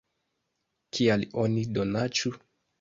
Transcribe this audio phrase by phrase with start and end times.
[0.97, 2.37] Kial oni donacu?